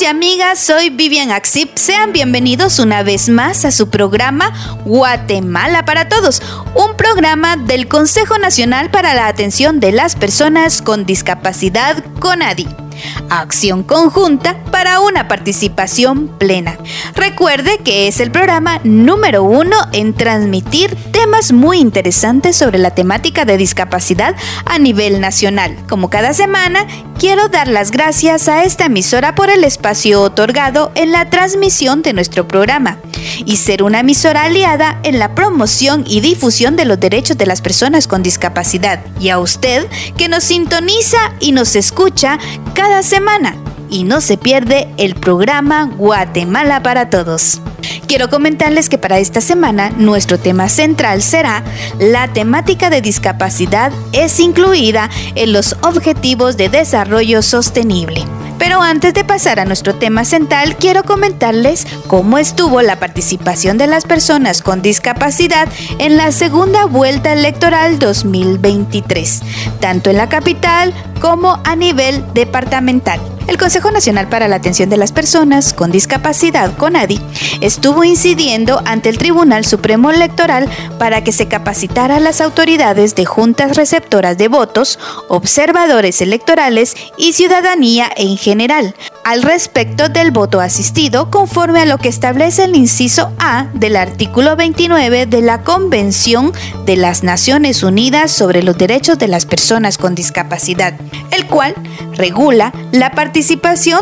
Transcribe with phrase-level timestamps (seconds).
[0.00, 1.76] Y amigas, soy Vivian Axip.
[1.76, 4.52] Sean bienvenidos una vez más a su programa
[4.84, 6.42] Guatemala para Todos,
[6.74, 12.83] un programa del Consejo Nacional para la Atención de las Personas con Discapacidad CONADI
[13.30, 16.76] acción conjunta para una participación plena.
[17.14, 23.44] Recuerde que es el programa número uno en transmitir temas muy interesantes sobre la temática
[23.44, 24.34] de discapacidad
[24.66, 25.76] a nivel nacional.
[25.88, 26.86] Como cada semana,
[27.18, 32.12] quiero dar las gracias a esta emisora por el espacio otorgado en la transmisión de
[32.12, 32.98] nuestro programa
[33.44, 37.60] y ser una emisora aliada en la promoción y difusión de los derechos de las
[37.60, 39.00] personas con discapacidad.
[39.20, 42.38] Y a usted que nos sintoniza y nos escucha
[42.74, 43.56] cada semana
[43.90, 47.60] y no se pierde el programa Guatemala para Todos.
[48.06, 51.62] Quiero comentarles que para esta semana nuestro tema central será
[51.98, 58.24] la temática de discapacidad es incluida en los Objetivos de Desarrollo Sostenible.
[58.58, 63.86] Pero antes de pasar a nuestro tema central, quiero comentarles cómo estuvo la participación de
[63.86, 69.42] las personas con discapacidad en la segunda vuelta electoral 2023,
[69.80, 73.20] tanto en la capital como a nivel departamental.
[73.46, 77.20] El Consejo Nacional para la Atención de las Personas con Discapacidad, CONADI,
[77.60, 80.66] estuvo incidiendo ante el Tribunal Supremo Electoral
[80.98, 87.34] para que se capacitara a las autoridades de juntas receptoras de votos, observadores electorales y
[87.34, 93.32] ciudadanía en general al respecto del voto asistido conforme a lo que establece el inciso
[93.38, 96.52] A del artículo 29 de la Convención
[96.86, 100.94] de las Naciones Unidas sobre los Derechos de las Personas con Discapacidad,
[101.30, 101.74] el cual
[102.16, 103.33] regula la participación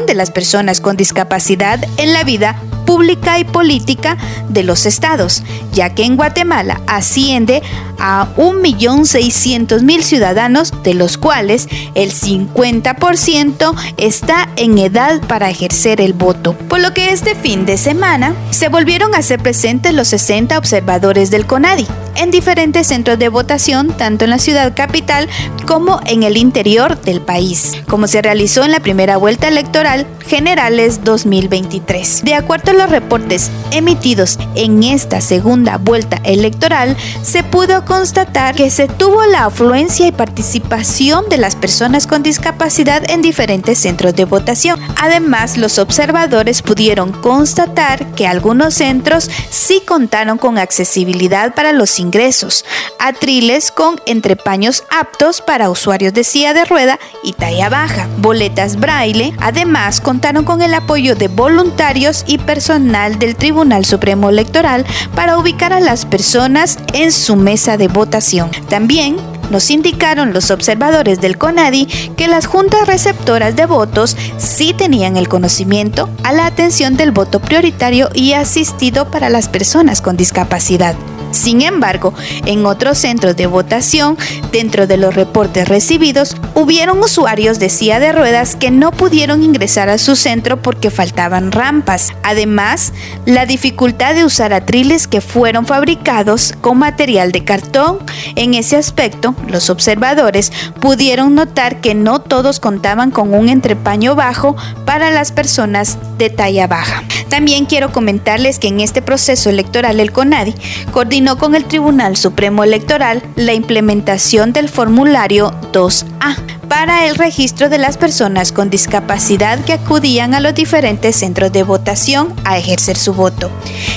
[0.07, 4.17] de las personas con discapacidad en la vida pública y política
[4.49, 7.63] de los estados, ya que en Guatemala asciende
[7.99, 16.55] a 1.600.000 ciudadanos, de los cuales el 50% está en edad para ejercer el voto.
[16.69, 21.31] Por lo que este fin de semana se volvieron a hacer presentes los 60 observadores
[21.31, 25.29] del CONADI en diferentes centros de votación, tanto en la ciudad capital
[25.67, 31.05] como en el interior del país, como se realizó en la primera vuelta electoral generales
[31.05, 32.23] 2023.
[32.25, 38.89] De acuerdo los reportes emitidos en esta segunda vuelta electoral, se pudo constatar que se
[38.89, 44.81] tuvo la afluencia y participación de las personas con discapacidad en diferentes centros de votación.
[45.01, 52.65] Además, los observadores pudieron constatar que algunos centros sí contaron con accesibilidad para los ingresos,
[52.99, 59.35] atriles con entrepaños aptos para usuarios de silla de rueda y talla baja, boletas braille,
[59.39, 64.87] además contaron con el apoyo de voluntarios y personal del Tribunal Supremo Electoral
[65.17, 68.53] para ubicar a las personas en su mesa de votación.
[68.69, 69.17] También
[69.51, 71.87] nos indicaron los observadores del CONADI
[72.17, 77.41] que las juntas receptoras de votos sí tenían el conocimiento a la atención del voto
[77.41, 80.95] prioritario y asistido para las personas con discapacidad.
[81.33, 82.15] Sin embargo,
[82.47, 84.17] en otros centros de votación,
[84.53, 89.89] dentro de los reportes recibidos, hubieron usuarios de silla de ruedas que no pudieron ingresar
[89.89, 92.11] a su centro porque faltaban rampas.
[92.23, 92.93] Además,
[93.27, 97.99] la dificultad de usar atriles que fueron fabricados con material de cartón.
[98.37, 104.57] En ese aspecto, los observadores pudieron notar que no todos contaban con un entrepaño bajo
[104.85, 107.03] para las personas de talla baja.
[107.29, 110.55] También quiero comentarles que en este proceso electoral el CONADI
[110.93, 117.77] coordinó con el Tribunal Supremo Electoral la implementación del formulario 2A para el registro de
[117.77, 123.13] las personas con discapacidad que acudían a los diferentes centros de votación a ejercer su
[123.13, 123.51] voto.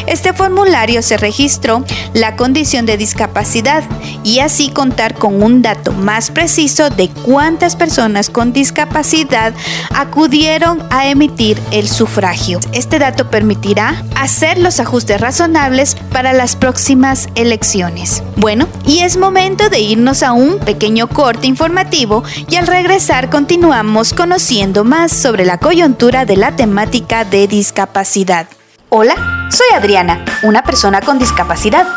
[0.08, 3.86] Este formulario se registró la condición de discapacidad
[4.26, 9.54] y así contar con un dato más preciso de cuántas personas con discapacidad
[9.94, 12.60] acudieron a emitir el sufragio.
[12.74, 18.22] Este dato permitirá hacer los ajustes razonables para las próximas elecciones.
[18.36, 24.14] Bueno, y es momento de irnos a un pequeño corte informativo y al regresar continuamos
[24.14, 28.48] conociendo más sobre la coyuntura de la temática de discapacidad.
[28.90, 29.16] Hola,
[29.52, 31.88] soy Adriana, una persona con discapacidad.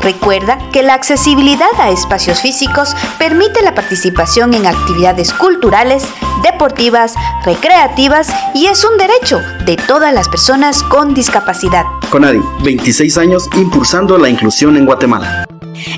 [0.00, 6.04] Recuerda que la accesibilidad a espacios físicos permite la participación en actividades culturales,
[6.42, 7.14] deportivas,
[7.44, 11.84] recreativas y es un derecho de todas las personas con discapacidad.
[12.10, 15.46] Conadi, 26 años impulsando la inclusión en Guatemala.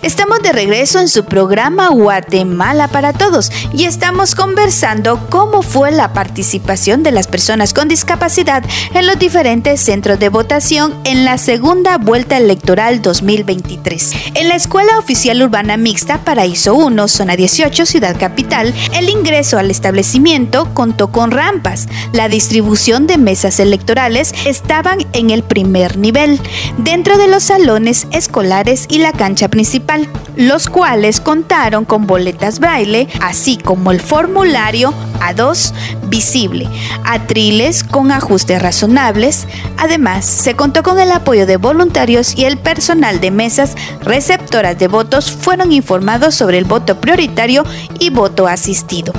[0.02, 6.12] Estamos de regreso en su programa Guatemala para Todos y estamos conversando cómo fue la
[6.12, 8.64] participación de las personas con discapacidad
[8.94, 14.12] en los diferentes centros de votación en la segunda vuelta electoral 2023.
[14.34, 19.70] En la Escuela Oficial Urbana Mixta Paraíso 1, Zona 18, Ciudad Capital, el ingreso al
[19.70, 21.88] establecimiento contó con rampas.
[22.12, 26.40] La distribución de mesas electorales estaban en el primer nivel,
[26.78, 29.68] dentro de los salones escolares y la cancha principal,
[30.37, 35.73] los cuales contaron con boletas braille, así como el formulario A2
[36.06, 36.69] visible,
[37.05, 39.47] atriles con ajustes razonables.
[39.76, 44.88] Además, se contó con el apoyo de voluntarios y el personal de mesas receptoras de
[44.88, 47.64] votos fueron informados sobre el voto prioritario
[47.99, 49.12] y voto asistido.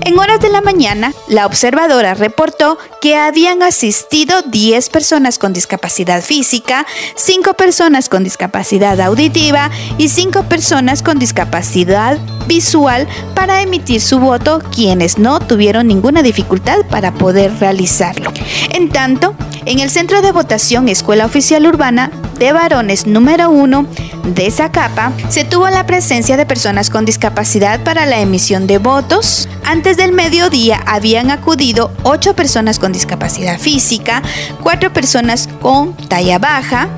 [0.00, 6.22] En horas de la mañana, la observadora reportó que habían asistido 10 personas con discapacidad
[6.22, 6.86] física,
[7.16, 14.60] 5 personas con discapacidad auditiva y 5 personas con discapacidad visual para emitir su voto,
[14.74, 18.32] quienes no tuvieron ninguna dificultad para poder realizarlo.
[18.70, 19.34] En tanto,
[19.66, 23.86] en el centro de votación Escuela Oficial Urbana de Varones número 1
[24.34, 29.48] de Zacapa, se tuvo la presencia de personas con discapacidad para la emisión de votos.
[29.64, 34.22] Antes del mediodía habían acudido 8 personas con discapacidad física,
[34.62, 36.88] 4 personas con talla baja,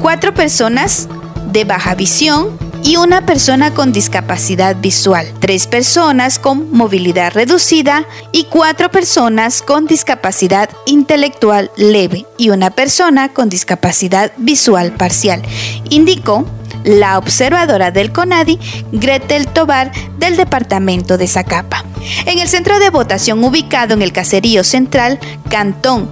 [0.00, 1.08] 4 personas
[1.52, 8.44] de baja visión, y una persona con discapacidad visual, tres personas con movilidad reducida y
[8.44, 15.42] cuatro personas con discapacidad intelectual leve y una persona con discapacidad visual parcial,
[15.90, 16.46] indicó
[16.86, 18.58] la observadora del CONADI,
[18.92, 21.84] Gretel Tobar, del departamento de Zacapa.
[22.24, 25.18] En el centro de votación ubicado en el caserío central,
[25.50, 26.08] Cantón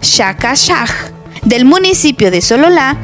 [0.00, 0.90] Chacachaj,
[1.42, 2.96] del municipio de Sololá,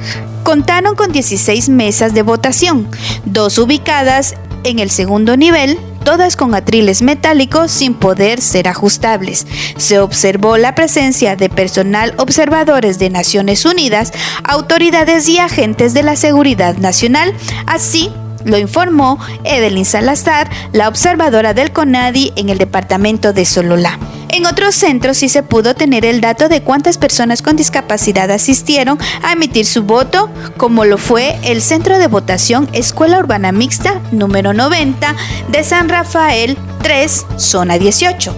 [0.43, 2.88] contaron con 16 mesas de votación,
[3.25, 9.46] dos ubicadas en el segundo nivel, todas con atriles metálicos sin poder ser ajustables.
[9.76, 14.12] Se observó la presencia de personal observadores de Naciones Unidas,
[14.44, 17.34] autoridades y agentes de la Seguridad Nacional,
[17.66, 18.12] así
[18.44, 23.99] lo informó Evelyn Salazar, la observadora del CONADI en el departamento de Sololá.
[24.29, 28.99] En otros centros sí se pudo tener el dato de cuántas personas con discapacidad asistieron
[29.23, 34.52] a emitir su voto, como lo fue el Centro de Votación Escuela Urbana Mixta número
[34.52, 35.14] 90
[35.52, 38.35] de San Rafael 3, zona 18.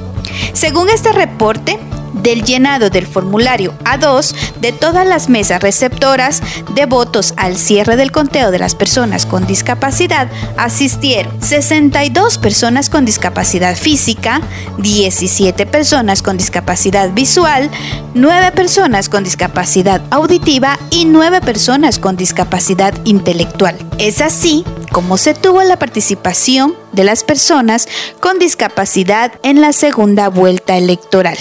[0.53, 1.79] Según este reporte,
[2.27, 6.43] del llenado del formulario A2 de todas las mesas receptoras
[6.75, 13.05] de votos al cierre del conteo de las personas con discapacidad asistieron 62 personas con
[13.05, 14.41] discapacidad física,
[14.79, 17.71] 17 personas con discapacidad visual,
[18.15, 23.77] 9 personas con discapacidad auditiva y 9 personas con discapacidad intelectual.
[23.99, 27.87] Es así como se tuvo la participación de las personas
[28.19, 31.39] con discapacidad en la segunda vuelta electoral.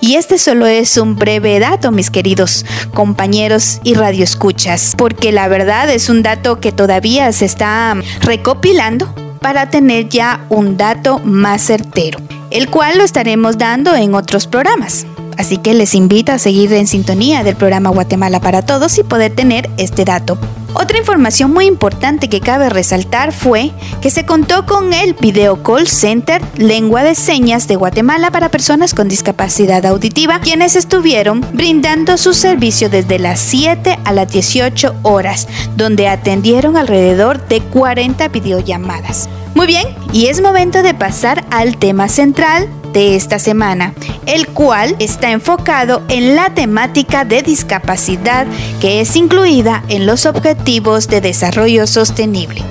[0.00, 2.64] Y este solo es un breve dato, mis queridos
[2.94, 9.70] compañeros y radioescuchas, porque la verdad es un dato que todavía se está recopilando para
[9.70, 12.18] tener ya un dato más certero,
[12.50, 15.06] el cual lo estaremos dando en otros programas.
[15.36, 19.34] Así que les invito a seguir en sintonía del programa Guatemala para Todos y poder
[19.34, 20.38] tener este dato.
[20.78, 25.88] Otra información muy importante que cabe resaltar fue que se contó con el Video Call
[25.88, 32.34] Center Lengua de Señas de Guatemala para personas con discapacidad auditiva, quienes estuvieron brindando su
[32.34, 39.30] servicio desde las 7 a las 18 horas, donde atendieron alrededor de 40 videollamadas.
[39.54, 43.92] Muy bien, y es momento de pasar al tema central de esta semana,
[44.24, 48.46] el cual está enfocado en la temática de discapacidad
[48.80, 52.62] que es incluida en los Objetivos de Desarrollo Sostenible.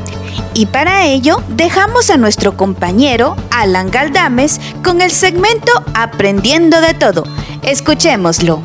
[0.56, 7.24] Y para ello dejamos a nuestro compañero Alan Galdames con el segmento Aprendiendo de Todo.
[7.62, 8.64] Escuchémoslo.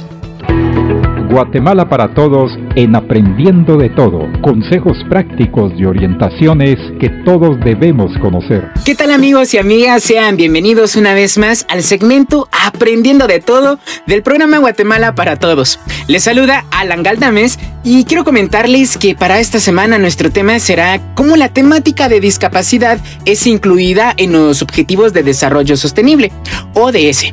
[1.30, 4.28] Guatemala para Todos en Aprendiendo de Todo.
[4.42, 8.68] Consejos prácticos y orientaciones que todos debemos conocer.
[8.84, 10.02] ¿Qué tal amigos y amigas?
[10.02, 15.78] Sean bienvenidos una vez más al segmento Aprendiendo de Todo del programa Guatemala para Todos.
[16.08, 21.37] Les saluda Alan Galdames y quiero comentarles que para esta semana nuestro tema será cómo
[21.37, 26.32] la temática de discapacidad es incluida en los Objetivos de Desarrollo Sostenible,
[26.75, 27.32] ODS.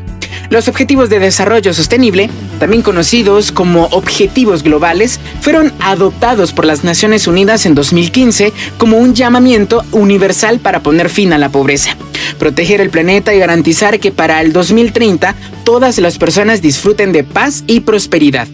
[0.50, 2.30] Los Objetivos de Desarrollo Sostenible,
[2.60, 9.14] también conocidos como Objetivos Globales, fueron adoptados por las Naciones Unidas en 2015 como un
[9.14, 11.96] llamamiento universal para poner fin a la pobreza,
[12.40, 17.64] proteger el planeta y garantizar que para el 2030 todas las personas disfruten de paz
[17.68, 18.48] y prosperidad.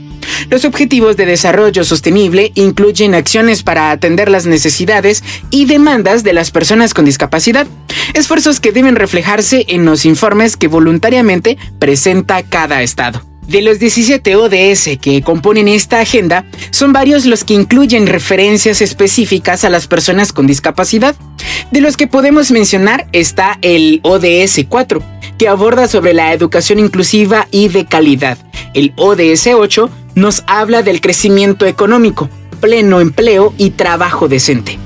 [0.49, 6.51] Los objetivos de desarrollo sostenible incluyen acciones para atender las necesidades y demandas de las
[6.51, 7.67] personas con discapacidad,
[8.13, 13.23] esfuerzos que deben reflejarse en los informes que voluntariamente presenta cada Estado.
[13.47, 19.65] De los 17 ODS que componen esta agenda, son varios los que incluyen referencias específicas
[19.65, 21.15] a las personas con discapacidad.
[21.71, 25.03] De los que podemos mencionar está el ODS 4,
[25.37, 28.37] que aborda sobre la educación inclusiva y de calidad.
[28.73, 32.29] El ODS 8 nos habla del crecimiento económico,
[32.59, 34.77] pleno empleo y trabajo decente.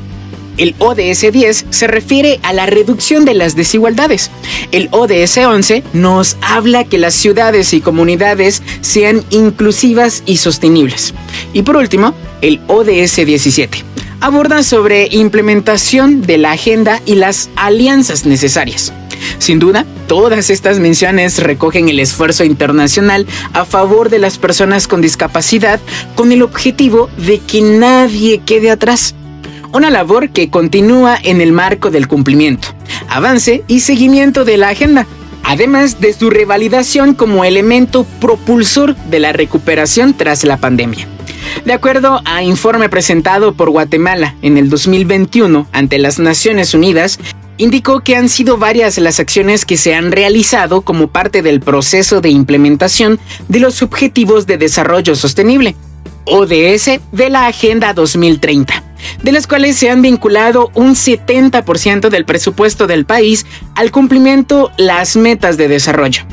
[0.58, 4.32] El ODS 10 se refiere a la reducción de las desigualdades.
[4.72, 11.14] El ODS 11 nos habla que las ciudades y comunidades sean inclusivas y sostenibles.
[11.54, 13.84] Y por último, el ODS 17
[14.20, 18.92] aborda sobre implementación de la agenda y las alianzas necesarias.
[19.40, 25.02] Sin duda, todas estas menciones recogen el esfuerzo internacional a favor de las personas con
[25.02, 25.80] discapacidad
[26.16, 29.16] con el objetivo de que nadie quede atrás
[29.74, 32.70] una labor que continúa en el marco del cumplimiento,
[33.10, 35.06] avance y seguimiento de la agenda,
[35.44, 41.08] además de su revalidación como elemento propulsor de la recuperación tras la pandemia.
[41.66, 47.20] De acuerdo a informe presentado por Guatemala en el 2021 ante las Naciones Unidas,
[47.58, 52.22] indicó que han sido varias las acciones que se han realizado como parte del proceso
[52.22, 55.76] de implementación de los Objetivos de Desarrollo Sostenible,
[56.26, 58.84] ODS, de la Agenda 2030
[59.22, 63.46] de las cuales se han vinculado un 70% del presupuesto del país
[63.76, 66.24] al cumplimiento las metas de desarrollo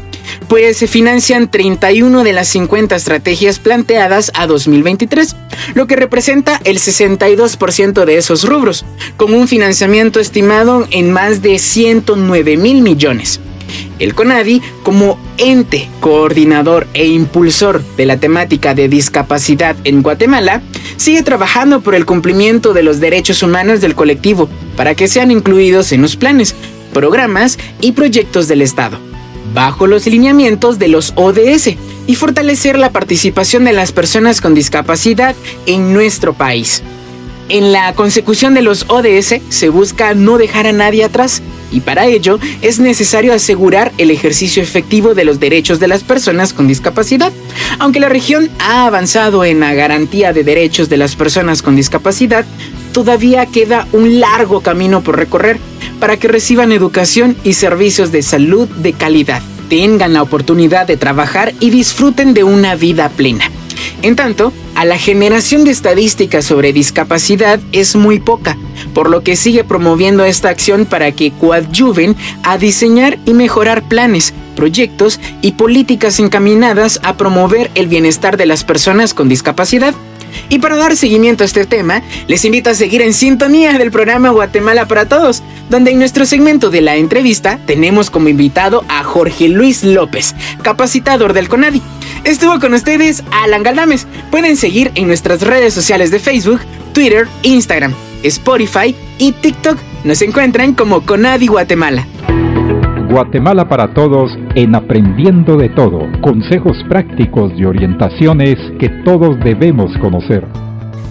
[0.49, 5.37] pues se financian 31 de las 50 estrategias planteadas a 2023,
[5.75, 8.85] lo que representa el 62% de esos rubros,
[9.17, 13.41] con un financiamiento estimado en más de 109 mil millones.
[13.99, 20.63] El CONADI, como ente coordinador e impulsor de la temática de discapacidad en Guatemala,
[20.97, 25.93] sigue trabajando por el cumplimiento de los derechos humanos del colectivo para que sean incluidos
[25.93, 26.55] en los planes,
[26.93, 28.99] programas y proyectos del Estado,
[29.53, 35.35] bajo los lineamientos de los ODS y fortalecer la participación de las personas con discapacidad
[35.67, 36.83] en nuestro país.
[37.49, 42.07] En la consecución de los ODS se busca no dejar a nadie atrás y para
[42.07, 47.33] ello es necesario asegurar el ejercicio efectivo de los derechos de las personas con discapacidad.
[47.79, 52.47] Aunque la región ha avanzado en la garantía de derechos de las personas con discapacidad,
[52.95, 55.59] todavía queda un largo camino por recorrer
[56.01, 61.53] para que reciban educación y servicios de salud de calidad, tengan la oportunidad de trabajar
[61.61, 63.51] y disfruten de una vida plena.
[64.03, 68.57] En tanto, a la generación de estadísticas sobre discapacidad es muy poca,
[68.93, 74.35] por lo que sigue promoviendo esta acción para que coadyuven a diseñar y mejorar planes,
[74.55, 79.95] proyectos y políticas encaminadas a promover el bienestar de las personas con discapacidad.
[80.49, 84.31] Y para dar seguimiento a este tema, les invito a seguir en sintonía del programa
[84.31, 89.49] Guatemala para Todos, donde en nuestro segmento de la entrevista tenemos como invitado a Jorge
[89.49, 91.83] Luis López, capacitador del CONADI.
[92.25, 94.07] Estuvo con ustedes Alan Galdames.
[94.31, 96.61] Pueden seguir en nuestras redes sociales de Facebook,
[96.93, 99.79] Twitter, Instagram, Spotify y TikTok.
[100.05, 102.07] Nos encuentran como CONADI Guatemala.
[103.09, 106.01] Guatemala para todos en Aprendiendo de Todo.
[106.23, 110.47] Consejos prácticos y orientaciones que todos debemos conocer.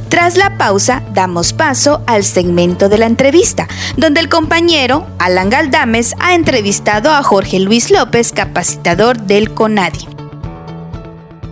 [0.10, 6.16] Tras la pausa, damos paso al segmento de la entrevista, donde el compañero Alan Galdames
[6.20, 10.08] ha entrevistado a Jorge Luis López, capacitador del CONADI.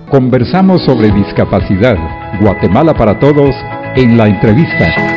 [0.09, 1.97] Conversamos sobre discapacidad.
[2.39, 3.55] Guatemala para todos
[3.95, 5.10] en la entrevista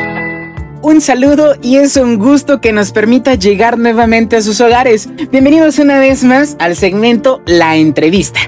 [0.85, 5.09] un saludo y es un gusto que nos permita llegar nuevamente a sus hogares.
[5.31, 8.41] Bienvenidos una vez más al segmento La Entrevista.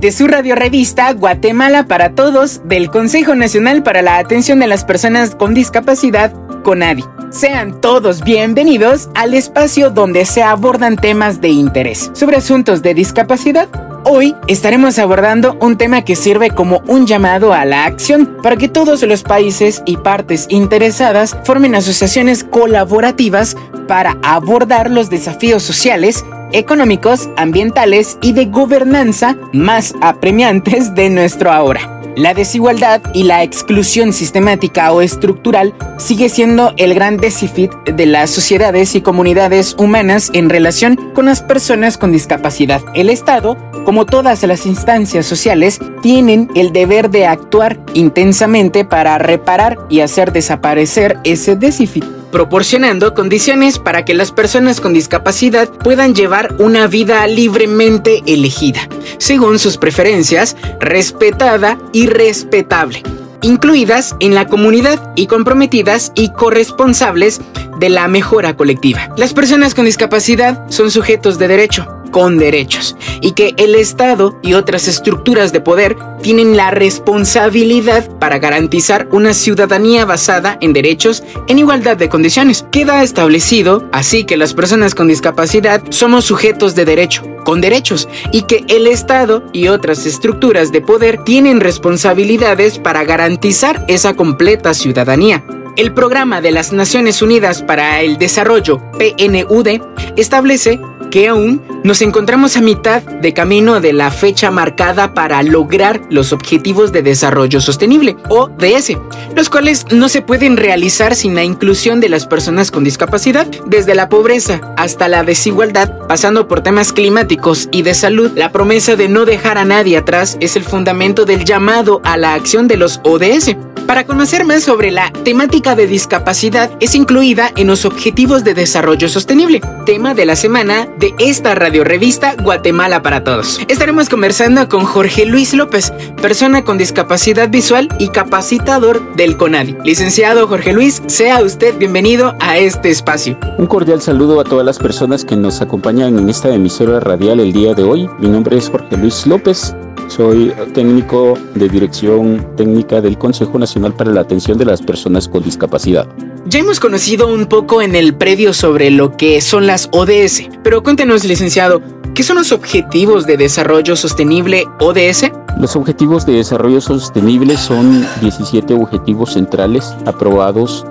[0.00, 4.84] De su radio revista Guatemala para Todos del Consejo Nacional para la Atención de las
[4.84, 6.32] Personas con Discapacidad,
[6.64, 7.04] CONADI.
[7.30, 13.68] Sean todos bienvenidos al espacio donde se abordan temas de interés sobre asuntos de discapacidad
[14.06, 18.68] Hoy estaremos abordando un tema que sirve como un llamado a la acción para que
[18.68, 23.56] todos los países y partes interesadas formen asociaciones colaborativas
[23.88, 32.03] para abordar los desafíos sociales, económicos, ambientales y de gobernanza más apremiantes de nuestro ahora.
[32.16, 38.30] La desigualdad y la exclusión sistemática o estructural sigue siendo el gran déficit de las
[38.30, 42.82] sociedades y comunidades humanas en relación con las personas con discapacidad.
[42.94, 49.78] El Estado, como todas las instancias sociales, tienen el deber de actuar intensamente para reparar
[49.88, 52.04] y hacer desaparecer ese déficit.
[52.34, 58.88] Proporcionando condiciones para que las personas con discapacidad puedan llevar una vida libremente elegida,
[59.18, 63.04] según sus preferencias, respetada y respetable
[63.40, 67.42] incluidas en la comunidad y comprometidas y corresponsables
[67.78, 69.10] de la mejora colectiva.
[69.18, 74.54] Las personas con discapacidad son sujetos de derecho, con derechos, y que el Estado y
[74.54, 81.58] otras estructuras de poder tienen la responsabilidad para garantizar una ciudadanía basada en derechos en
[81.58, 82.66] igualdad de condiciones.
[82.70, 88.42] Queda establecido así que las personas con discapacidad somos sujetos de derecho, con derechos, y
[88.42, 95.44] que el Estado y otras estructuras de poder tienen responsabilidades para garantizar esa completa ciudadanía.
[95.76, 99.80] El Programa de las Naciones Unidas para el Desarrollo, PNUD,
[100.16, 100.78] establece
[101.14, 106.32] que aún nos encontramos a mitad de camino de la fecha marcada para lograr los
[106.32, 108.98] Objetivos de Desarrollo Sostenible, ODS,
[109.36, 113.94] los cuales no se pueden realizar sin la inclusión de las personas con discapacidad, desde
[113.94, 118.32] la pobreza hasta la desigualdad, pasando por temas climáticos y de salud.
[118.34, 122.34] La promesa de no dejar a nadie atrás es el fundamento del llamado a la
[122.34, 123.54] acción de los ODS.
[123.86, 129.10] Para conocer más sobre la temática de discapacidad es incluida en los Objetivos de Desarrollo
[129.10, 133.60] Sostenible, tema de la semana de esta radiorevista Guatemala para Todos.
[133.68, 135.92] Estaremos conversando con Jorge Luis López,
[136.22, 139.76] persona con discapacidad visual y capacitador del CONADI.
[139.84, 143.38] Licenciado Jorge Luis, sea usted bienvenido a este espacio.
[143.58, 147.52] Un cordial saludo a todas las personas que nos acompañan en esta emisora radial el
[147.52, 148.08] día de hoy.
[148.20, 149.74] Mi nombre es Jorge Luis López
[150.08, 155.42] soy técnico de dirección técnica del Consejo Nacional para la Atención de las Personas con
[155.42, 156.06] Discapacidad.
[156.46, 160.82] Ya hemos conocido un poco en el previo sobre lo que son las ODS, pero
[160.82, 161.80] cuéntenos, licenciado,
[162.14, 165.32] ¿qué son los Objetivos de Desarrollo Sostenible ODS?
[165.58, 170.84] Los Objetivos de Desarrollo Sostenible son 17 objetivos centrales aprobados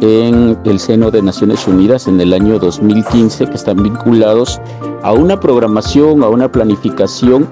[0.00, 4.60] en el seno de Naciones Unidas en el año 2015 que están vinculados
[5.02, 7.48] a una programación, a una planificación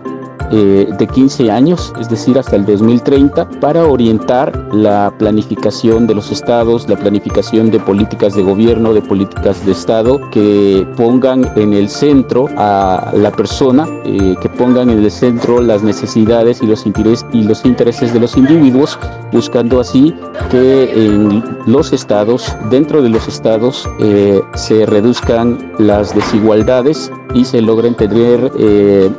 [0.51, 6.31] eh, de 15 años, es decir, hasta el 2030, para orientar la planificación de los
[6.31, 11.89] estados, la planificación de políticas de gobierno, de políticas de estado, que pongan en el
[11.89, 17.27] centro a la persona, eh, que pongan en el centro las necesidades y los, intereses,
[17.33, 18.99] y los intereses de los individuos,
[19.33, 20.15] buscando así
[20.51, 27.61] que en los estados, dentro de los estados, eh, se reduzcan las desigualdades y se
[27.61, 28.51] logren tener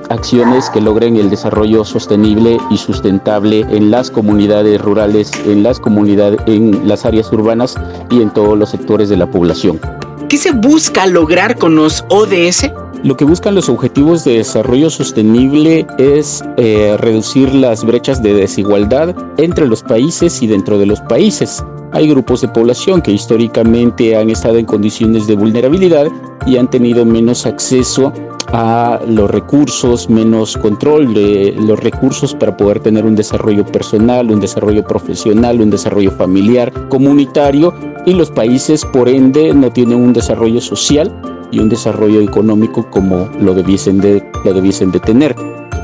[0.10, 6.40] acciones que logren el desarrollo sostenible y sustentable en las comunidades rurales, en las comunidades,
[6.48, 7.76] en las áreas urbanas
[8.10, 9.80] y en todos los sectores de la población.
[10.30, 12.72] ¿Qué se busca lograr con los ODS?
[13.04, 19.16] Lo que buscan los objetivos de desarrollo sostenible es eh, reducir las brechas de desigualdad
[19.38, 21.64] entre los países y dentro de los países.
[21.92, 26.08] Hay grupos de población que históricamente han estado en condiciones de vulnerabilidad
[26.46, 28.12] y han tenido menos acceso
[28.54, 34.40] a los recursos, menos control de los recursos para poder tener un desarrollo personal, un
[34.40, 37.74] desarrollo profesional, un desarrollo familiar, comunitario
[38.06, 41.14] y los países por ende no tienen un desarrollo social
[41.52, 45.36] y un desarrollo económico como lo debiesen de, lo debiesen de tener.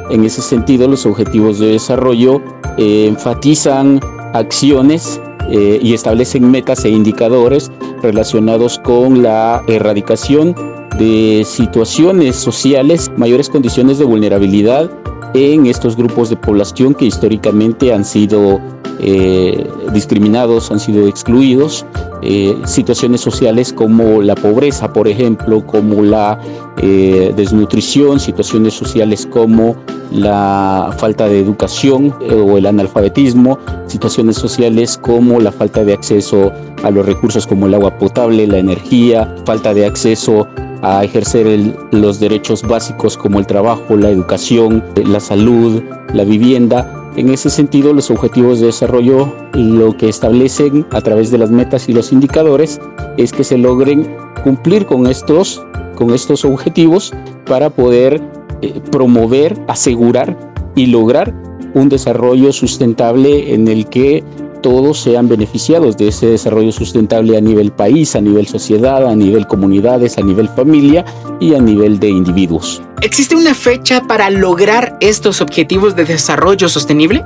[0.09, 2.41] En ese sentido, los objetivos de desarrollo
[2.77, 3.99] eh, enfatizan
[4.33, 10.56] acciones eh, y establecen metas e indicadores relacionados con la erradicación
[10.97, 14.91] de situaciones sociales, mayores condiciones de vulnerabilidad
[15.34, 18.62] en estos grupos de población que históricamente han sido
[18.99, 21.86] eh, discriminados, han sido excluidos,
[22.25, 26.39] eh, situaciones sociales como la pobreza, por ejemplo, como la
[26.77, 29.75] eh, desnutrición, situaciones sociales como
[30.12, 33.57] la falta de educación o el analfabetismo,
[33.88, 36.51] situaciones sociales como la falta de acceso
[36.83, 40.47] a los recursos como el agua potable, la energía, falta de acceso
[40.83, 45.81] a ejercer los derechos básicos como el trabajo, la educación, la salud,
[46.13, 47.02] la vivienda.
[47.15, 51.88] En ese sentido, los objetivos de desarrollo lo que establecen a través de las metas
[51.88, 52.82] y los indicadores
[53.17, 55.63] es que se logren cumplir con estos,
[55.95, 57.13] con estos objetivos
[57.45, 58.19] para poder
[58.62, 60.36] eh, promover, asegurar
[60.76, 61.36] y lograr
[61.76, 64.23] un desarrollo sustentable en el que
[64.63, 69.45] todos sean beneficiados de ese desarrollo sustentable a nivel país, a nivel sociedad, a nivel
[69.45, 71.06] comunidades, a nivel familia
[71.39, 72.82] y a nivel de individuos.
[73.04, 77.23] ¿Existe una fecha para lograr estos objetivos de desarrollo sostenible?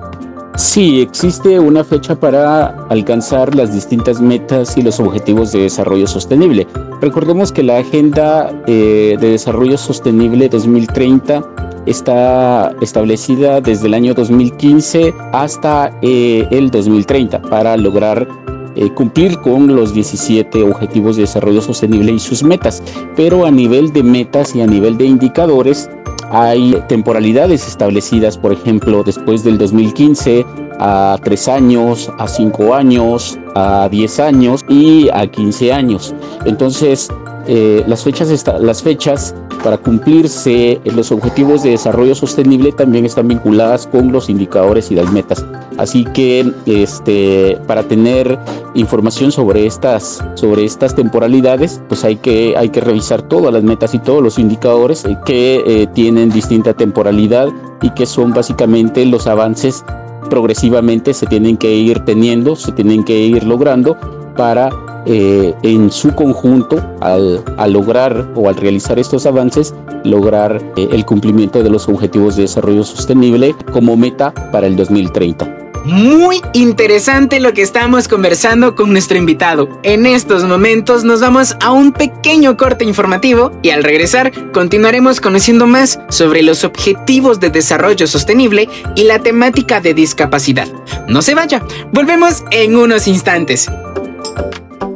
[0.58, 6.66] Sí, existe una fecha para alcanzar las distintas metas y los objetivos de desarrollo sostenible.
[7.00, 11.44] Recordemos que la Agenda eh, de Desarrollo Sostenible 2030
[11.86, 18.28] está establecida desde el año 2015 hasta eh, el 2030 para lograr
[18.76, 22.82] eh, cumplir con los 17 Objetivos de Desarrollo Sostenible y sus metas.
[23.16, 25.88] Pero a nivel de metas y a nivel de indicadores,
[26.32, 30.46] hay temporalidades establecidas, por ejemplo, después del 2015
[30.80, 36.14] a 3 años, a 5 años, a 10 años y a 15 años.
[36.46, 37.10] Entonces,
[37.48, 39.34] eh, las, fechas las fechas
[39.64, 45.12] para cumplirse los objetivos de desarrollo sostenible también están vinculadas con los indicadores y las
[45.12, 45.46] metas.
[45.78, 48.38] Así que este, para tener
[48.74, 53.94] información sobre estas, sobre estas temporalidades, pues hay que, hay que revisar todas las metas
[53.94, 57.50] y todos los indicadores que eh, tienen distinta temporalidad
[57.82, 59.84] y que son básicamente los avances
[60.30, 63.98] progresivamente se tienen que ir teniendo, se tienen que ir logrando
[64.36, 64.70] para
[65.08, 71.64] eh, en su conjunto al, lograr o al realizar estos avances, lograr eh, el cumplimiento
[71.64, 75.58] de los objetivos de desarrollo sostenible como meta para el 2030.
[75.86, 79.70] Muy interesante lo que estamos conversando con nuestro invitado.
[79.84, 85.66] En estos momentos nos vamos a un pequeño corte informativo y al regresar continuaremos conociendo
[85.66, 88.68] más sobre los objetivos de desarrollo sostenible
[88.98, 90.68] y la temática de discapacidad.
[91.08, 93.70] No se vaya, volvemos en unos instantes.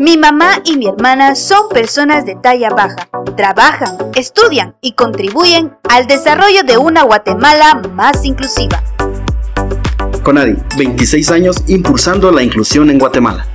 [0.01, 3.07] Mi mamá y mi hermana son personas de talla baja.
[3.37, 8.81] Trabajan, estudian y contribuyen al desarrollo de una Guatemala más inclusiva.
[10.23, 13.45] Conadi, 26 años impulsando la inclusión en Guatemala.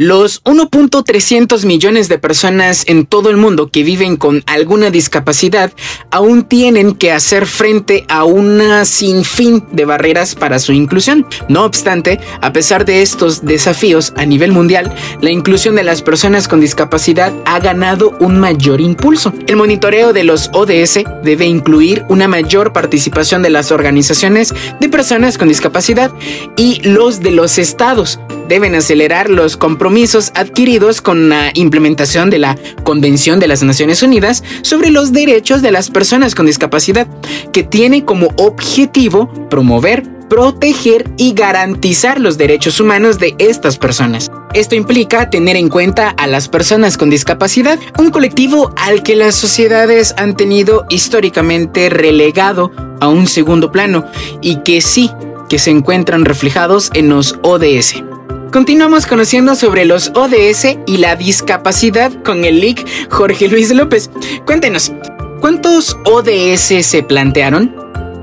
[0.00, 5.74] Los 1.300 millones de personas en todo el mundo que viven con alguna discapacidad
[6.10, 11.26] aún tienen que hacer frente a una sinfín de barreras para su inclusión.
[11.50, 16.48] No obstante, a pesar de estos desafíos a nivel mundial, la inclusión de las personas
[16.48, 19.34] con discapacidad ha ganado un mayor impulso.
[19.48, 25.36] El monitoreo de los ODS debe incluir una mayor participación de las organizaciones de personas
[25.36, 26.10] con discapacidad
[26.56, 28.18] y los de los estados
[28.50, 34.42] deben acelerar los compromisos adquiridos con la implementación de la Convención de las Naciones Unidas
[34.62, 37.06] sobre los Derechos de las Personas con Discapacidad,
[37.52, 44.30] que tiene como objetivo promover proteger y garantizar los derechos humanos de estas personas.
[44.54, 49.34] Esto implica tener en cuenta a las personas con discapacidad, un colectivo al que las
[49.34, 54.06] sociedades han tenido históricamente relegado a un segundo plano
[54.40, 55.10] y que sí
[55.48, 58.09] que se encuentran reflejados en los ODS.
[58.52, 64.10] Continuamos conociendo sobre los ODS y la discapacidad con el LIC Jorge Luis López.
[64.44, 64.92] Cuéntenos,
[65.40, 67.72] ¿cuántos ODS se plantearon?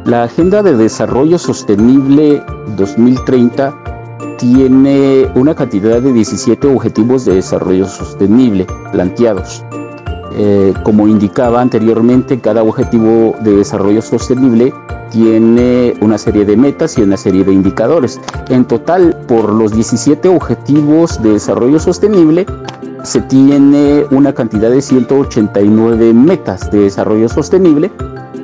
[0.04, 2.44] La Agenda de Desarrollo Sostenible
[2.76, 3.74] 2030
[4.38, 9.64] tiene una cantidad de 17 objetivos de desarrollo sostenible planteados.
[10.36, 14.74] Eh, como indicaba anteriormente, cada objetivo de desarrollo sostenible
[15.12, 18.20] tiene una serie de metas y una serie de indicadores.
[18.50, 22.46] En total, por los 17 objetivos de desarrollo sostenible,
[23.04, 27.90] se tiene una cantidad de 189 metas de desarrollo sostenible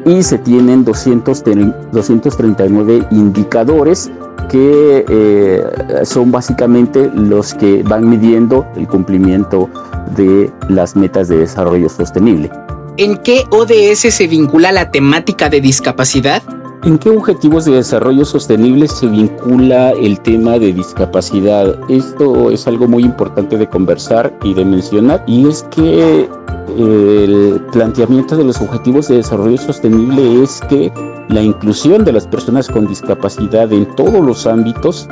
[0.06, 4.10] y se tienen 239 indicadores
[4.50, 5.64] que eh,
[6.04, 9.70] son básicamente los que van midiendo el cumplimiento
[10.16, 12.50] de las metas de desarrollo sostenible.
[12.98, 16.44] ¿En qué ODS se vincula la temática de discapacidad?
[16.84, 21.76] ¿En qué objetivos de desarrollo sostenible se vincula el tema de discapacidad?
[21.90, 26.30] Esto es algo muy importante de conversar y de mencionar y es que
[26.78, 30.94] el planteamiento de los objetivos de desarrollo sostenible es que
[31.30, 35.08] la inclusión de las personas con discapacidad en todos los ámbitos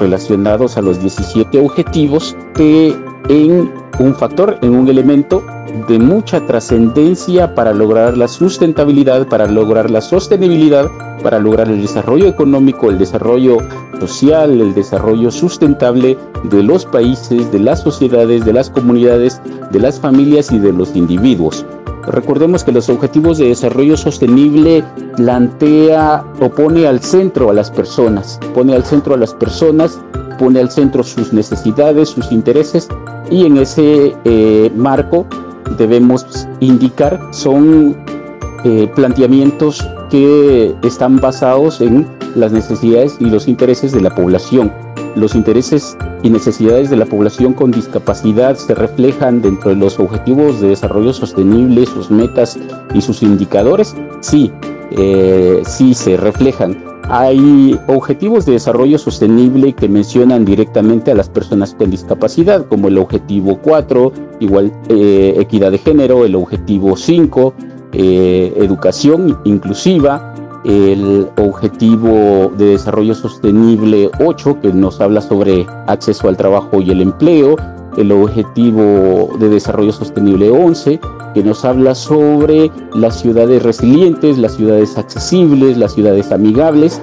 [0.00, 5.44] relacionados a los 17 objetivos esté en un factor, en un elemento
[5.88, 10.86] de mucha trascendencia para lograr la sustentabilidad, para lograr la sostenibilidad,
[11.22, 13.58] para lograr el desarrollo económico, el desarrollo
[14.00, 20.00] social, el desarrollo sustentable de los países, de las sociedades, de las comunidades, de las
[20.00, 21.66] familias y de los individuos.
[22.06, 24.82] Recordemos que los objetivos de desarrollo sostenible
[25.16, 30.00] plantea o pone al centro a las personas, pone al centro a las personas,
[30.38, 32.88] pone al centro sus necesidades, sus intereses
[33.30, 35.26] y en ese eh, marco
[35.76, 37.96] debemos indicar son
[38.64, 44.72] eh, planteamientos que están basados en las necesidades y los intereses de la población.
[45.14, 50.60] Los intereses y necesidades de la población con discapacidad se reflejan dentro de los objetivos
[50.60, 52.58] de desarrollo sostenible, sus metas
[52.94, 53.94] y sus indicadores.
[54.20, 54.52] Sí,
[54.92, 56.87] eh, sí se reflejan.
[57.10, 62.98] Hay objetivos de desarrollo sostenible que mencionan directamente a las personas con discapacidad, como el
[62.98, 67.54] objetivo 4, igual eh, equidad de género, el objetivo 5,
[67.94, 70.34] eh, educación inclusiva,
[70.66, 77.00] el objetivo de desarrollo sostenible 8, que nos habla sobre acceso al trabajo y el
[77.00, 77.56] empleo,
[77.98, 81.00] el objetivo de desarrollo sostenible 11,
[81.34, 87.02] que nos habla sobre las ciudades resilientes, las ciudades accesibles, las ciudades amigables,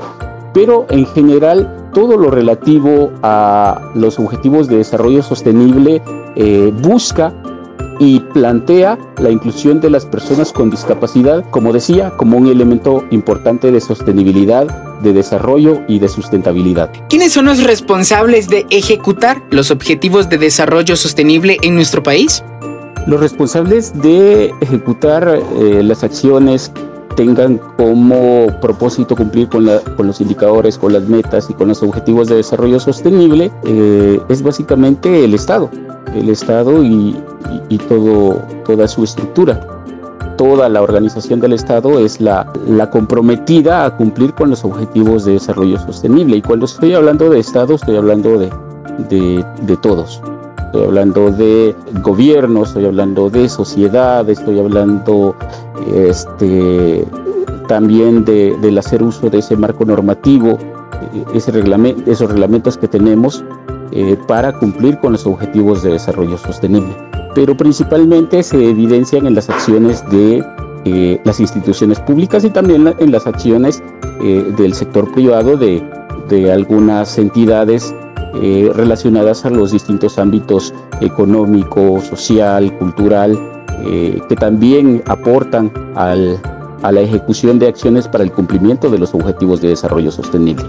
[0.53, 6.01] pero en general todo lo relativo a los objetivos de desarrollo sostenible
[6.35, 7.33] eh, busca
[7.99, 13.71] y plantea la inclusión de las personas con discapacidad, como decía, como un elemento importante
[13.71, 14.67] de sostenibilidad,
[15.05, 16.89] de desarrollo y de sustentabilidad.
[17.07, 22.43] ¿Quiénes son los responsables de ejecutar los objetivos de desarrollo sostenible en nuestro país?
[23.07, 26.71] Los responsables de ejecutar eh, las acciones
[27.15, 32.35] tengan como propósito cumplir con, los indicadores, con las metas y con los objetivos de
[32.35, 35.69] desarrollo sostenible eh, es básicamente el Estado,
[36.13, 37.15] el Estado y,
[37.87, 39.74] todo, toda su estructura.
[40.37, 42.45] Toda la organización del Estado es la,
[42.91, 46.37] comprometida a cumplir con los objetivos de desarrollo sostenible.
[46.37, 48.49] Y cuando estoy hablando de Estado, estoy hablando de,
[49.09, 50.21] de todos
[50.75, 55.33] estoy hablando de gobierno, estoy hablando de sociedad, estoy hablando
[55.93, 57.05] este,
[57.69, 60.57] también de, del hacer uso de ese marco normativo,
[61.13, 63.41] eh, ese reglamento, esos reglamentos que tenemos
[63.91, 66.93] eh, para cumplir con los objetivos de desarrollo sostenible.
[67.35, 70.43] Pero principalmente se evidencian en las acciones de
[70.85, 73.83] eh, las instituciones públicas y también en las acciones
[74.57, 75.83] del sector privado de,
[76.29, 77.93] de algunas entidades
[78.41, 83.39] eh, relacionadas a los distintos ámbitos económico, social, cultural,
[83.85, 86.37] eh, que también aportan al,
[86.81, 90.65] a la ejecución de acciones para el cumplimiento de los objetivos de desarrollo sostenible.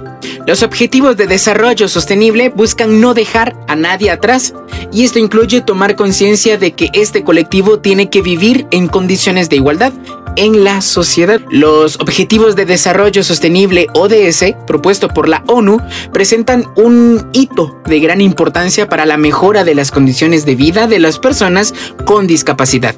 [0.47, 4.55] Los objetivos de desarrollo sostenible buscan no dejar a nadie atrás
[4.93, 9.57] y esto incluye tomar conciencia de que este colectivo tiene que vivir en condiciones de
[9.57, 9.93] igualdad
[10.37, 11.41] en la sociedad.
[11.51, 15.81] Los Objetivos de Desarrollo Sostenible ODS, propuesto por la ONU,
[16.13, 20.99] presentan un hito de gran importancia para la mejora de las condiciones de vida de
[20.99, 22.95] las personas con discapacidad.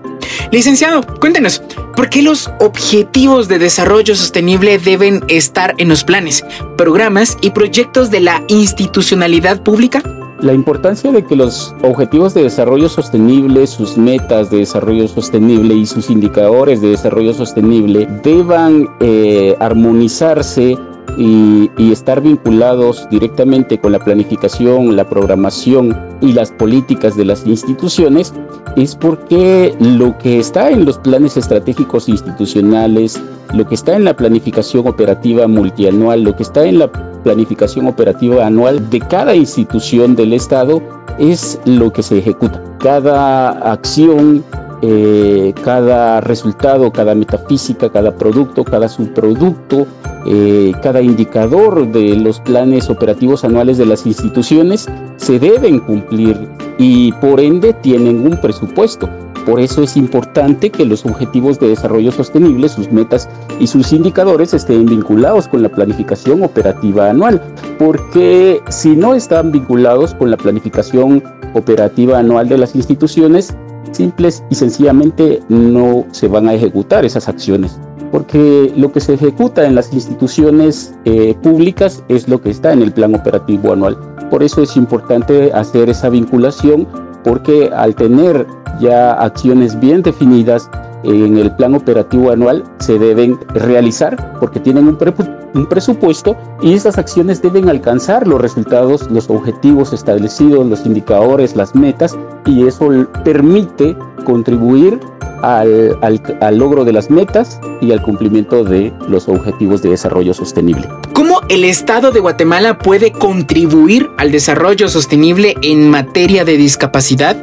[0.51, 1.63] Licenciado, cuéntenos,
[1.99, 6.45] ¿por qué los Objetivos de Desarrollo Sostenible deben estar en los planes,
[6.77, 10.01] programas y proyectos de la institucionalidad pública?
[10.41, 15.87] La importancia de que los objetivos de desarrollo sostenible, sus metas de desarrollo sostenible y
[15.87, 20.79] sus indicadores de desarrollo sostenible deban eh, armonizarse
[21.17, 28.35] y, estar vinculados directamente con la planificación, la programación y las políticas de las instituciones
[28.77, 33.21] es porque lo que está en los planes estratégicos institucionales,
[33.55, 36.93] lo que está en la planificación operativa multianual, lo que está en la
[37.23, 40.83] planificación operativa anual de cada institución del Estado
[41.19, 42.63] es lo que se ejecuta.
[42.79, 44.45] Cada acción,
[44.83, 49.87] eh, cada resultado, cada metafísica, cada producto, cada subproducto,
[50.27, 54.87] eh, cada indicador de los planes operativos anuales de las instituciones
[55.17, 59.09] se deben cumplir y por ende tienen un presupuesto.
[59.47, 64.53] Por eso es importante que los objetivos de desarrollo sostenible, sus metas y sus indicadores
[64.53, 67.41] estén vinculados con la planificación operativa anual,
[67.79, 73.55] porque si no están vinculados con la planificación operativa anual de las instituciones,
[73.93, 77.79] simples y sencillamente no se van a ejecutar esas acciones
[78.11, 82.83] porque lo que se ejecuta en las instituciones eh, públicas es lo que está en
[82.83, 83.99] el plan operativo anual.
[84.31, 86.87] Por eso es importante hacer esa vinculación,
[87.25, 88.47] porque al tener
[88.81, 90.71] ya acciones bien definidas
[91.05, 97.43] en el plan operativo anual se deben realizar porque tienen un, presupuesto y esas acciones
[97.43, 102.91] deben alcanzar los resultados, los objetivos establecidos, los indicadores, las metas y eso
[103.25, 105.01] permite contribuir
[105.43, 110.89] al, al logro de las metas y al cumplimiento de los objetivos de desarrollo sostenible.
[111.13, 117.37] ¿Cómo el Estado de Guatemala puede contribuir al desarrollo sostenible en materia de discapacidad?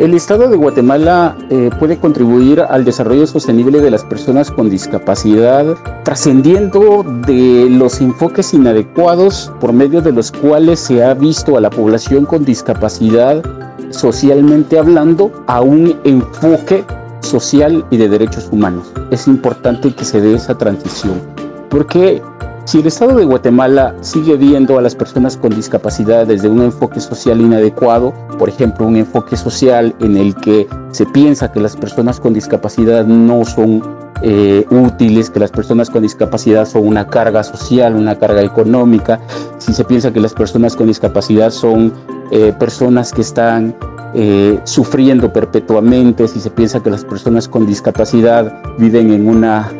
[0.00, 5.76] El Estado de Guatemala eh, puede contribuir al desarrollo sostenible de las personas con discapacidad,
[6.04, 11.68] trascendiendo de los enfoques inadecuados por medio de los cuales se ha visto a la
[11.68, 13.42] población con discapacidad
[13.90, 16.82] socialmente hablando a un enfoque
[17.20, 18.90] social y de derechos humanos.
[19.10, 21.20] Es importante que se dé esa transición,
[21.68, 22.22] porque
[22.70, 27.00] si el Estado de Guatemala sigue viendo a las personas con discapacidad desde un enfoque
[27.00, 32.20] social inadecuado, por ejemplo, un enfoque social en el que se piensa que las personas
[32.20, 33.82] con discapacidad no son
[34.22, 39.18] eh, útiles, que las personas con discapacidad son una carga social, una carga económica,
[39.56, 41.94] si se piensa que las personas con discapacidad son
[42.30, 43.74] eh, personas que están
[44.12, 49.72] eh, sufriendo perpetuamente, si se piensa que las personas con discapacidad viven en una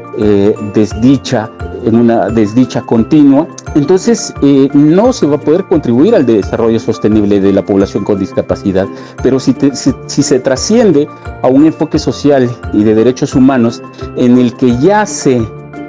[0.75, 1.51] desdicha,
[1.85, 4.35] en una desdicha continua, entonces
[4.75, 8.87] no se va a poder contribuir al desarrollo sostenible de la población con discapacidad.
[9.23, 11.00] Pero si, si, se trasciende
[11.43, 13.83] a un enfoque social y de derechos humanos
[14.17, 15.41] en el que ya se,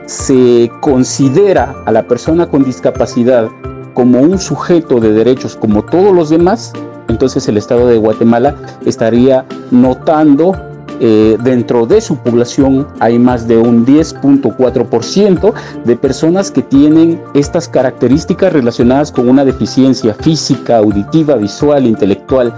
[0.05, 3.47] se considera a la persona con discapacidad
[3.93, 6.73] como un sujeto de derechos como todos los demás,
[7.07, 10.55] entonces el Estado de Guatemala estaría notando
[11.03, 17.67] eh, dentro de su población hay más de un 10.4% de personas que tienen estas
[17.67, 22.53] características relacionadas con una deficiencia física, auditiva, visual, intelectual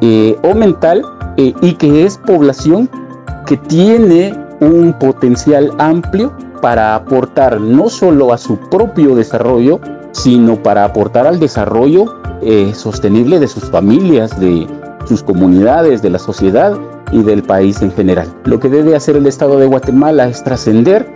[0.00, 1.04] eh, o mental
[1.36, 2.88] eh, y que es población
[3.46, 9.80] que tiene un potencial amplio para aportar no solo a su propio desarrollo,
[10.12, 12.06] sino para aportar al desarrollo
[12.74, 14.66] sostenible de sus familias, de
[15.06, 16.76] sus comunidades, de la sociedad
[17.12, 18.28] y del país en general.
[18.44, 21.06] Lo que debe hacer el Estado de Guatemala es trascender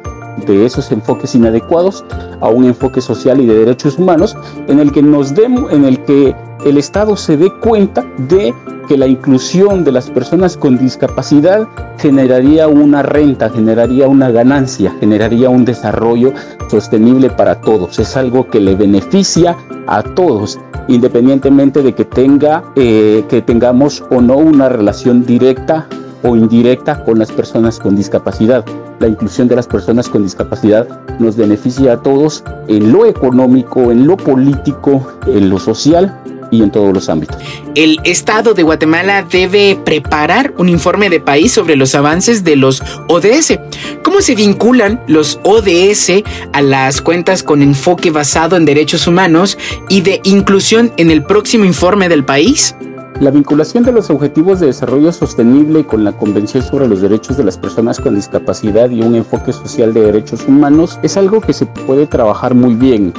[0.47, 2.05] de esos enfoques inadecuados
[2.41, 4.37] a un enfoque social y de derechos humanos
[4.69, 8.55] en el que nos demos, en el que el Estado se dé cuenta de
[8.89, 15.49] que la inclusión de las personas con discapacidad generaría una renta, generaría una ganancia, generaría
[15.49, 16.33] un desarrollo
[16.69, 17.99] sostenible para todos.
[17.99, 24.21] Es algo que le beneficia a todos independientemente de que tenga eh, que tengamos o
[24.21, 25.87] no una relación directa
[26.23, 28.65] o indirecta con las personas con discapacidad.
[28.99, 30.87] La inclusión de las personas con discapacidad
[31.19, 36.17] nos beneficia a todos en lo económico, en lo político, en lo social
[36.51, 37.37] y en todos los ámbitos.
[37.75, 42.83] El Estado de Guatemala debe preparar un informe de país sobre los avances de los
[43.09, 43.59] ODS.
[44.03, 49.57] ¿Cómo se vinculan los ODS a las cuentas con enfoque basado en derechos humanos
[49.89, 52.75] y de inclusión en el próximo informe del país?
[53.21, 57.45] La vinculación de los Objetivos de Desarrollo Sostenible con la Convención sobre los Derechos de
[57.45, 61.67] las Personas con Discapacidad y un enfoque social de derechos humanos es algo que se
[61.67, 63.13] puede trabajar muy bien.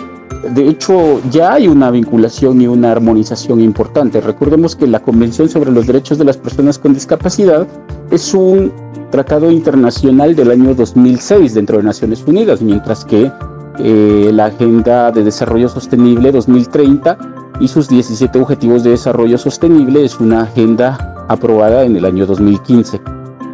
[0.56, 4.22] De hecho, ya hay una vinculación y una armonización importante.
[4.22, 7.68] Recordemos que la Convención sobre los Derechos de las Personas con Discapacidad
[8.10, 8.74] es un
[9.12, 13.32] tratado internacional del año 2006 dentro de Naciones Unidas, mientras que
[13.78, 20.20] eh, la Agenda de Desarrollo Sostenible 2030 y sus 17 Objetivos de Desarrollo Sostenible es
[20.20, 23.00] una agenda aprobada en el año 2015.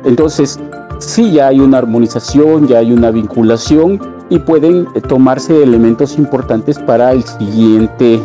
[0.05, 0.59] Entonces,
[0.99, 6.79] sí ya hay una armonización, ya hay una vinculación y pueden eh, tomarse elementos importantes
[6.79, 8.19] para el siguiente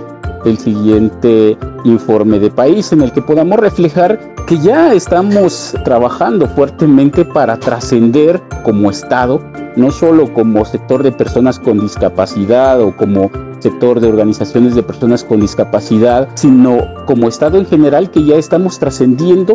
[0.45, 7.25] el siguiente informe de país en el que podamos reflejar que ya estamos trabajando fuertemente
[7.25, 9.40] para trascender como Estado,
[9.77, 15.25] no solo como sector de personas con discapacidad o como sector de organizaciones de personas
[15.25, 19.55] con discapacidad, sino como Estado en general que ya estamos trascendiendo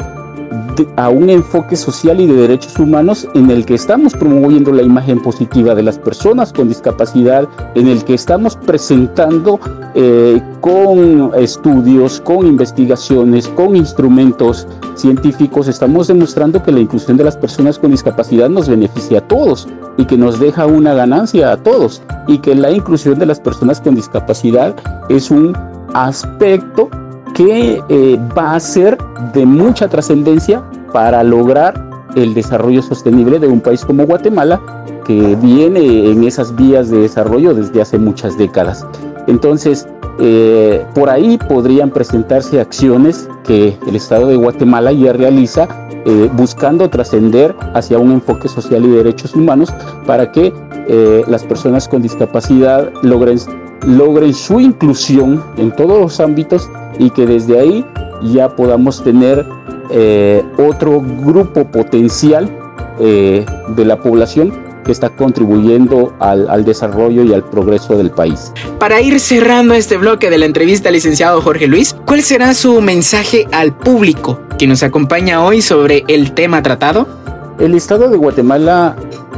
[0.95, 5.21] a un enfoque social y de derechos humanos en el que estamos promoviendo la imagen
[5.21, 9.59] positiva de las personas con discapacidad, en el que estamos presentando
[9.95, 17.37] eh, con estudios, con investigaciones, con instrumentos científicos, estamos demostrando que la inclusión de las
[17.37, 19.67] personas con discapacidad nos beneficia a todos
[19.97, 23.81] y que nos deja una ganancia a todos y que la inclusión de las personas
[23.81, 24.75] con discapacidad
[25.09, 25.55] es un
[25.93, 26.89] aspecto
[27.37, 28.97] que eh, va a ser
[29.31, 34.59] de mucha trascendencia para lograr el desarrollo sostenible de un país como Guatemala,
[35.05, 38.83] que viene en esas vías de desarrollo desde hace muchas décadas.
[39.27, 39.87] Entonces,
[40.19, 46.89] eh, por ahí podrían presentarse acciones que el Estado de Guatemala ya realiza eh, buscando
[46.89, 49.71] trascender hacia un enfoque social y derechos humanos
[50.07, 50.51] para que
[51.27, 53.37] las personas con discapacidad logren,
[53.85, 57.85] logren su inclusión en todos los ámbitos y que desde ahí
[58.23, 59.45] ya podamos tener
[59.89, 62.49] eh, otro grupo potencial
[62.99, 64.51] eh, de la población
[64.87, 68.53] que está contribuyendo al, desarrollo y al progreso del país.
[68.79, 73.47] Para ir cerrando este bloque de la entrevista licenciado Jorge Luis, ¿cuál será su mensaje
[73.51, 77.05] al público que nos acompaña hoy sobre el tema tratado?
[77.59, 78.95] El Estado de Guatemala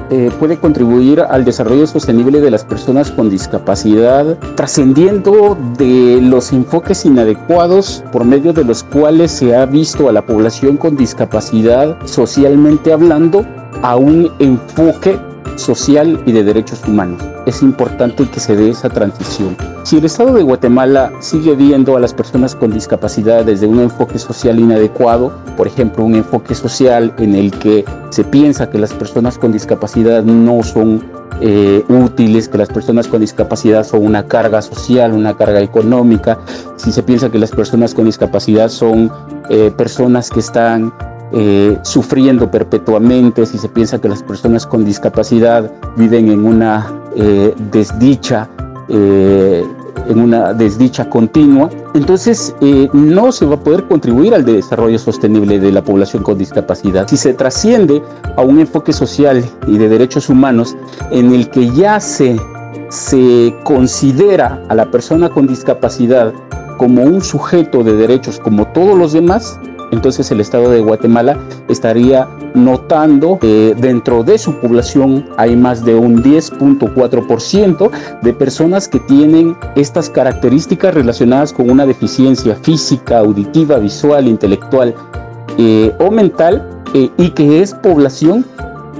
[0.09, 7.05] eh, puede contribuir al desarrollo sostenible de las personas con discapacidad, trascendiendo de los enfoques
[7.05, 12.91] inadecuados por medio de los cuales se ha visto a la población con discapacidad socialmente
[12.91, 13.45] hablando
[13.83, 15.17] a un enfoque
[15.59, 17.21] social y de derechos humanos.
[17.45, 19.55] Es importante que se dé esa transición.
[19.83, 24.19] Si el Estado de Guatemala sigue viendo a las personas con discapacidad desde un enfoque
[24.19, 29.37] social inadecuado, por ejemplo, un enfoque social en el que se piensa que las personas
[29.37, 31.03] con discapacidad no son
[31.41, 36.37] eh, útiles, que las personas con discapacidad son una carga social, una carga económica,
[36.75, 39.11] si se piensa que las personas con discapacidad son
[39.49, 40.93] eh, personas que están
[41.31, 47.53] eh, sufriendo perpetuamente, si se piensa que las personas con discapacidad viven en una eh,
[47.71, 48.49] desdicha,
[48.87, 49.63] eh,
[50.07, 52.55] en una desdicha continua, entonces
[52.93, 57.07] no se va a poder contribuir al desarrollo sostenible de la población con discapacidad.
[57.07, 58.01] Si se trasciende
[58.35, 60.75] a un enfoque social y de derechos humanos
[61.11, 62.39] en el que ya se,
[62.89, 66.33] se considera a la persona con discapacidad
[66.79, 69.59] como un sujeto de derechos como todos los demás,
[69.91, 71.37] entonces el Estado de Guatemala
[71.67, 78.99] estaría notando que dentro de su población hay más de un 10.4% de personas que
[78.99, 84.95] tienen estas características relacionadas con una deficiencia física, auditiva, visual, intelectual
[85.57, 88.45] eh, o mental eh, y que es población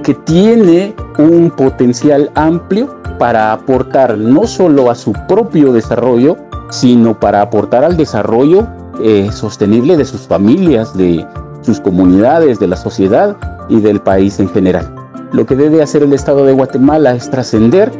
[0.02, 6.36] que tiene un potencial amplio para aportar no solo a su propio desarrollo,
[6.70, 8.66] sino para aportar al desarrollo
[9.02, 11.26] eh, sostenible de sus familias, de
[11.62, 13.36] sus comunidades, de la sociedad
[13.68, 14.94] y del país en general.
[15.32, 17.92] Lo que debe hacer el Estado de Guatemala es trascender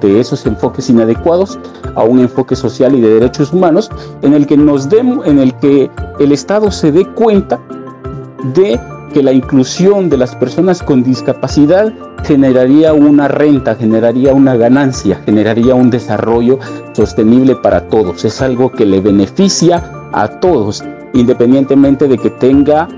[0.00, 1.58] de esos enfoques inadecuados
[1.94, 3.90] a un enfoque social y de derechos humanos
[4.22, 7.60] en el que nos demos, en el que el Estado se dé cuenta
[8.54, 8.80] de
[9.12, 11.92] que la inclusión de las personas con discapacidad
[12.24, 16.58] generaría una renta, generaría una ganancia, generaría un desarrollo
[16.94, 18.24] sostenible para todos.
[18.24, 19.82] Es algo que le beneficia
[20.12, 20.84] a todos,
[21.14, 22.88] independientemente de que tenga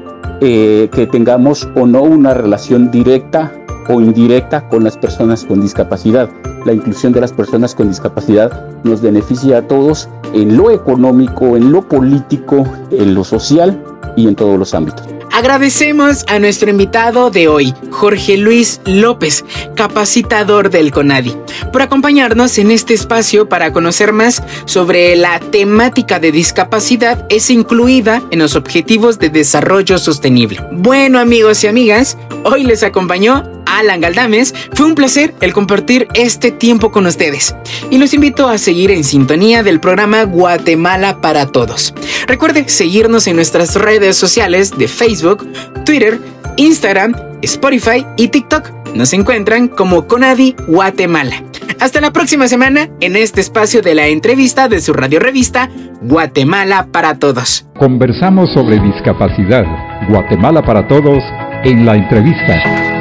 [0.40, 3.52] eh, que tengamos o no una relación directa
[3.88, 6.28] o indirecta con las personas con discapacidad.
[6.64, 8.50] La inclusión de las personas con discapacidad
[8.84, 13.82] nos beneficia a todos en lo económico, en lo político, en lo social
[14.16, 15.13] y en todos los ámbitos.
[15.34, 21.36] Agradecemos a nuestro invitado de hoy, Jorge Luis López, capacitador del CONADI,
[21.72, 28.22] por acompañarnos en este espacio para conocer más sobre la temática de discapacidad es incluida
[28.30, 30.60] en los Objetivos de Desarrollo Sostenible.
[30.70, 33.42] Bueno amigos y amigas, hoy les acompañó
[33.74, 34.54] Alan Galdames.
[34.72, 37.54] Fue un placer el compartir este tiempo con ustedes.
[37.90, 41.94] Y los invito a seguir en sintonía del programa Guatemala para Todos.
[42.26, 45.46] Recuerde seguirnos en nuestras redes sociales de Facebook,
[45.84, 46.20] Twitter,
[46.56, 48.70] Instagram, Spotify y TikTok.
[48.94, 51.42] Nos encuentran como Conadi Guatemala.
[51.80, 55.68] Hasta la próxima semana en este espacio de la entrevista de su radio revista
[56.00, 57.66] Guatemala para Todos.
[57.78, 59.64] Conversamos sobre discapacidad.
[60.08, 61.22] Guatemala para Todos
[61.64, 62.93] en la entrevista.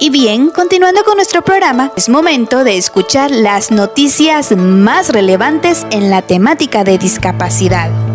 [0.00, 6.08] Y bien, continuando con nuestro programa, es momento de escuchar las noticias más relevantes en
[6.08, 8.07] la temática de discapacidad.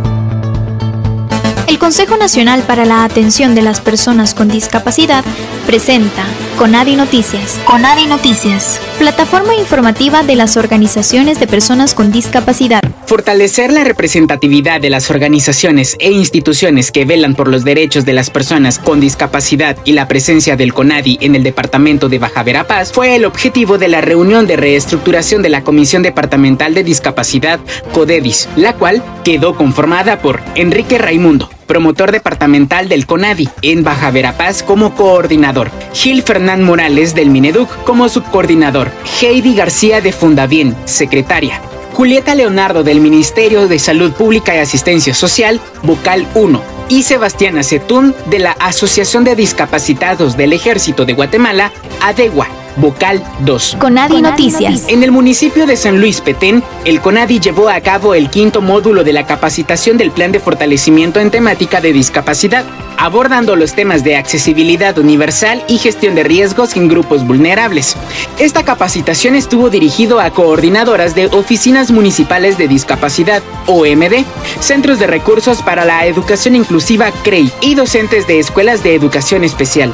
[1.68, 5.24] El Consejo Nacional para la Atención de las Personas con Discapacidad
[5.66, 6.26] presenta
[6.58, 7.58] Conadi Noticias.
[7.66, 8.80] Conadi Noticias.
[9.00, 12.82] Plataforma informativa de las organizaciones de personas con discapacidad.
[13.06, 18.30] Fortalecer la representatividad de las organizaciones e instituciones que velan por los derechos de las
[18.30, 23.16] personas con discapacidad y la presencia del CONADI en el departamento de Baja Verapaz fue
[23.16, 27.60] el objetivo de la reunión de reestructuración de la Comisión Departamental de Discapacidad,
[27.94, 34.64] CODEDIS, la cual quedó conformada por Enrique Raimundo, promotor departamental del CONADI en Baja Verapaz
[34.64, 38.92] como coordinador, Gil Fernán Morales del Mineduc como subcoordinador,
[39.22, 41.62] Heidi García de Fundavien, secretaria,
[41.94, 48.16] Julieta Leonardo del Ministerio de Salud Pública y Asistencia Social, vocal 1, y Sebastián Acetún
[48.30, 53.78] de la Asociación de Discapacitados del Ejército de Guatemala, ADEGUA, Vocal 2.
[53.80, 54.86] Conadi Noticias.
[54.88, 59.04] En el municipio de San Luis Petén, el Conadi llevó a cabo el quinto módulo
[59.04, 62.66] de la capacitación del Plan de Fortalecimiento en temática de discapacidad,
[62.98, 67.96] abordando los temas de accesibilidad universal y gestión de riesgos en grupos vulnerables.
[68.40, 74.26] Esta capacitación estuvo dirigido a coordinadoras de oficinas municipales de discapacidad, OMD,
[74.60, 79.94] centros de recursos para la educación inclusiva CREI y docentes de escuelas de educación especial.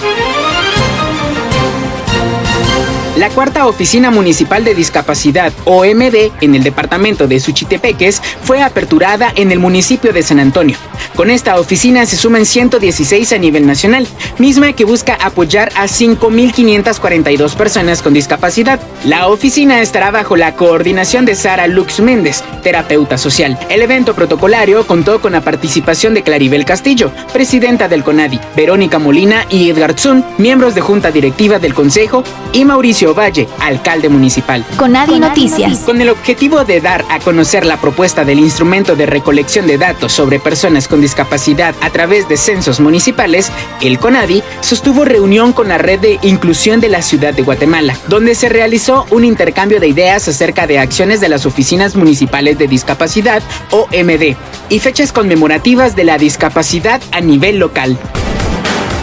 [3.20, 9.52] La cuarta Oficina Municipal de Discapacidad, OMD, en el departamento de Suchitepeques, fue aperturada en
[9.52, 10.78] el municipio de San Antonio.
[11.18, 14.08] Con esta oficina se suman 116 a nivel nacional,
[14.38, 18.80] misma que busca apoyar a 5.542 personas con discapacidad.
[19.04, 23.60] La oficina estará bajo la coordinación de Sara Lux Méndez, terapeuta social.
[23.68, 29.46] El evento protocolario contó con la participación de Claribel Castillo, presidenta del CONADI, Verónica Molina
[29.50, 34.66] y Edgar Zun, miembros de junta directiva del Consejo, y Mauricio Valle, alcalde municipal.
[34.78, 35.80] Conadi Noticias.
[35.80, 40.14] Con el objetivo de dar a conocer la propuesta del instrumento de recolección de datos
[40.14, 43.52] sobre personas con discapacidad a través de censos municipales,
[43.82, 48.36] el CONADI sostuvo reunión con la red de inclusión de la ciudad de Guatemala, donde
[48.36, 53.42] se realizó un intercambio de ideas acerca de acciones de las oficinas municipales de discapacidad,
[53.72, 54.36] OMD,
[54.70, 57.98] y fechas conmemorativas de la discapacidad a nivel local.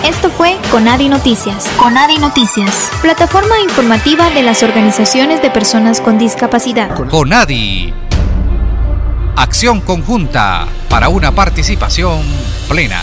[0.05, 1.69] Esto fue Conadi Noticias.
[1.77, 6.95] Conadi Noticias, plataforma informativa de las organizaciones de personas con discapacidad.
[7.09, 7.93] Conadi.
[9.37, 12.23] Acción conjunta para una participación
[12.69, 13.03] plena.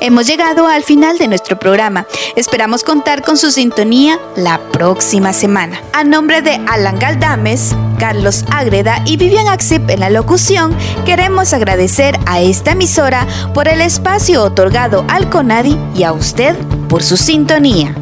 [0.00, 2.06] Hemos llegado al final de nuestro programa.
[2.34, 5.80] Esperamos contar con su sintonía la próxima semana.
[5.92, 10.74] A nombre de Alan Galdames, Carlos Ágreda y Vivian Axip en la locución,
[11.04, 16.56] queremos agradecer a esta emisora por el espacio otorgado al CONADI y a usted
[16.88, 17.94] por su sintonía.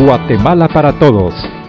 [0.00, 1.34] Guatemala para Todos,